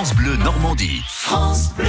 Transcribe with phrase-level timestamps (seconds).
[0.00, 1.02] France Bleu Normandie.
[1.06, 1.84] France Bleu.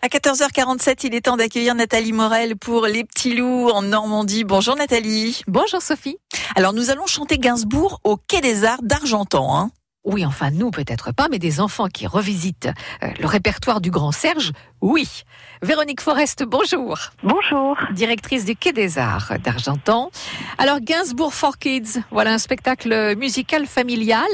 [0.00, 4.44] À 14h47, il est temps d'accueillir Nathalie Morel pour Les Petits Loups en Normandie.
[4.44, 5.42] Bonjour Nathalie.
[5.48, 6.16] Bonjour Sophie.
[6.54, 9.54] Alors nous allons chanter Gainsbourg au Quai des Arts d'Argentan.
[9.54, 9.70] Hein.
[10.06, 12.70] Oui, enfin nous peut-être pas, mais des enfants qui revisitent
[13.02, 15.24] euh, le répertoire du Grand Serge, oui.
[15.62, 16.96] Véronique Forest, bonjour.
[17.24, 17.76] Bonjour.
[17.90, 20.12] Directrice du Quai des Arts d'Argentan.
[20.58, 24.28] Alors Gainsbourg for Kids, voilà un spectacle musical familial.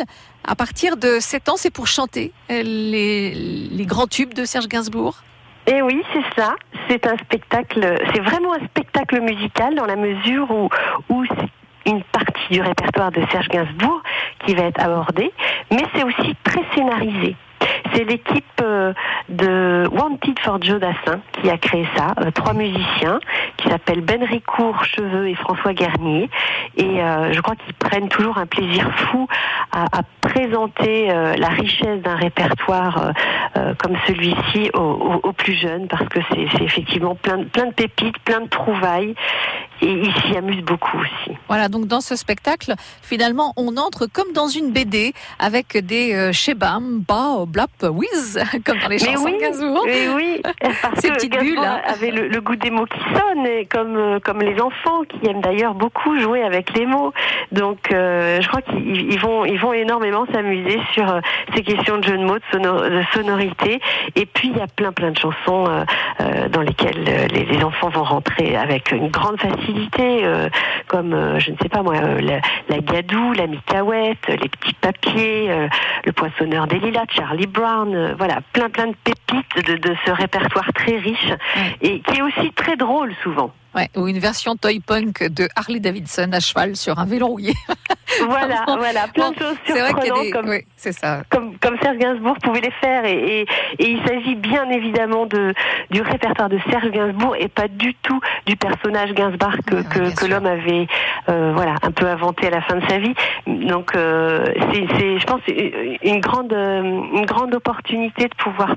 [0.44, 4.68] À partir de 7 ans, c'est pour chanter euh, les, les grands tubes de Serge
[4.68, 5.22] Gainsbourg?
[5.68, 6.54] Eh oui, c'est ça.
[6.90, 10.68] C'est un spectacle, c'est vraiment un spectacle musical dans la mesure où,
[11.08, 14.01] où c'est une partie du répertoire de Serge Gainsbourg
[14.44, 15.32] qui va être abordée,
[15.70, 17.36] mais c'est aussi très scénarisé.
[17.94, 18.92] C'est l'équipe euh,
[19.28, 22.14] de Wanted for Joe Dassin qui a créé ça.
[22.20, 23.20] Euh, trois musiciens
[23.56, 26.30] qui s'appellent Ben Ricourt, Cheveux et François Garnier.
[26.76, 29.26] Et euh, je crois qu'ils prennent toujours un plaisir fou
[29.72, 33.12] à, présenter la richesse d'un répertoire
[33.78, 38.48] comme celui-ci aux, plus jeunes parce que c'est effectivement plein, plein de pépites, plein de
[38.48, 39.14] trouvailles
[39.80, 41.36] et ils s'y amusent beaucoup aussi.
[41.48, 46.32] Voilà, donc dans ce spectacle, finalement, on entre comme dans une BD avec des euh,
[46.32, 49.84] shebam, ba, blap, whiz, comme dans les chansons oui, de Gainsbourg.
[49.86, 51.80] Mais oui, parce Ces que petites bulles hein.
[51.86, 55.40] avait le, goût des mots qui sonnent, et comme euh, comme les enfants qui aiment
[55.40, 57.12] d'ailleurs beaucoup jouer avec les mots.
[57.50, 61.20] Donc, euh, je crois qu'ils vont ils vont énormément s'amuser sur euh,
[61.54, 63.80] ces questions de jeux de mots, de, sonorité.
[64.14, 65.84] Et puis il y a plein plein de chansons
[66.50, 70.48] dans lesquelles les, les enfants vont rentrer avec une grande facilité euh,
[70.88, 74.74] comme euh, je ne sais pas moi, euh, la, la, gadou, la micaouette, les petits
[74.74, 75.68] papiers,
[76.04, 80.72] le poissonneur des lilas, Charlie Brown, voilà, plein plein de pépites de, de ce répertoire
[80.74, 81.32] très riche
[81.80, 83.52] et qui est aussi très drôle souvent.
[83.74, 87.54] Ouais, ou une version toy punk de Harley Davidson à cheval sur un vélo rouillé.
[88.28, 91.22] Voilà, voilà, plein de choses surprenantes comme, oui, c'est ça.
[91.30, 93.06] comme, comme Serge Gainsbourg pouvait les faire.
[93.06, 93.46] Et, et,
[93.78, 94.21] et il s'agit
[94.72, 95.54] évidemment de,
[95.90, 100.26] du répertoire de Serge Gainsbourg et pas du tout du personnage Gainsbourg que, que, que
[100.26, 100.86] l'homme avait
[101.28, 103.14] euh, voilà, un peu inventé à la fin de sa vie.
[103.46, 108.76] Donc euh, c'est, je pense, une grande, une grande opportunité de pouvoir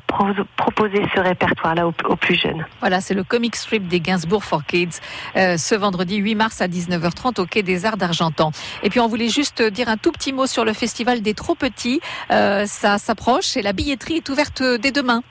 [0.57, 2.65] proposer ce répertoire-là aux, aux, plus jeunes.
[2.79, 4.99] Voilà, c'est le comic strip des Gainsbourg for Kids
[5.35, 8.51] euh, ce vendredi 8 mars à 19h30 au Quai des Arts d'Argentan.
[8.83, 11.55] Et puis on voulait juste dire un tout petit mot sur le festival des trop
[11.55, 12.01] petits.
[12.31, 15.21] Euh, ça s'approche et la billetterie est ouverte dès demain.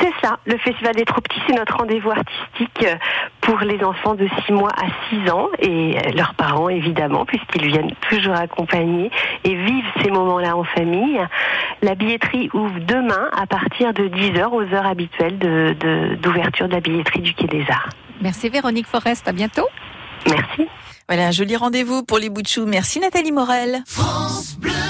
[0.00, 2.94] C'est ça, le Festival des Trop Petits, c'est notre rendez-vous artistique euh,
[3.40, 7.92] pour les enfants de 6 mois à 6 ans et leurs parents évidemment, puisqu'ils viennent
[8.08, 9.10] toujours accompagner
[9.44, 11.20] et vivent ces moments-là en famille.
[11.82, 16.80] La billetterie ouvre demain à partir de 10h aux heures habituelles d'ouverture de, de la
[16.80, 17.88] billetterie du Quai des Arts.
[18.20, 19.66] Merci Véronique Forest, à bientôt.
[20.28, 20.68] Merci.
[21.08, 22.66] Voilà un joli rendez-vous pour les bouts de chou.
[22.66, 23.82] Merci Nathalie Morel.
[23.86, 24.87] France Bleu.